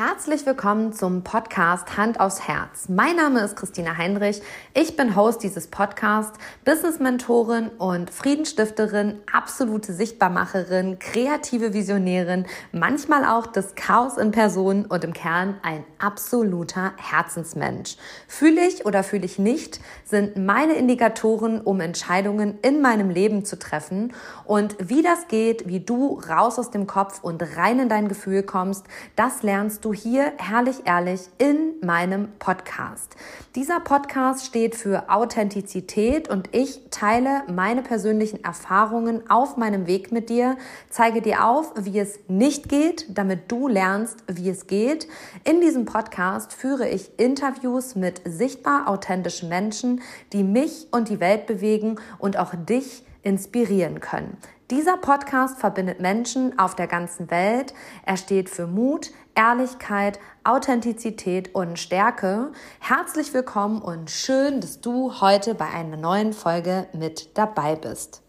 [0.00, 2.88] Herzlich willkommen zum Podcast Hand aufs Herz.
[2.88, 4.40] Mein Name ist Christina Heinrich.
[4.72, 13.74] Ich bin Host dieses Podcasts, Business-Mentorin und Friedensstifterin, absolute Sichtbarmacherin, kreative Visionärin, manchmal auch das
[13.74, 17.96] Chaos in Person und im Kern ein absoluter Herzensmensch.
[18.28, 23.58] Fühle ich oder fühle ich nicht, sind meine Indikatoren, um Entscheidungen in meinem Leben zu
[23.58, 24.12] treffen.
[24.44, 28.44] Und wie das geht, wie du raus aus dem Kopf und rein in dein Gefühl
[28.44, 28.86] kommst,
[29.16, 33.16] das lernst du du hier herrlich ehrlich in meinem Podcast.
[33.54, 40.28] Dieser Podcast steht für Authentizität und ich teile meine persönlichen Erfahrungen auf meinem Weg mit
[40.28, 40.58] dir,
[40.90, 45.08] zeige dir auf, wie es nicht geht, damit du lernst, wie es geht.
[45.44, 50.02] In diesem Podcast führe ich Interviews mit sichtbar authentischen Menschen,
[50.34, 54.36] die mich und die Welt bewegen und auch dich inspirieren können.
[54.70, 57.72] Dieser Podcast verbindet Menschen auf der ganzen Welt.
[58.04, 62.52] Er steht für Mut, Ehrlichkeit, Authentizität und Stärke.
[62.78, 68.20] Herzlich willkommen und schön, dass du heute bei einer neuen Folge mit dabei bist.